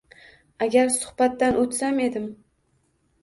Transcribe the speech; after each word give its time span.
Agar 0.67 0.89
suhbatdan 0.95 1.59
oʻtsam 1.65 2.01
edim. 2.07 2.27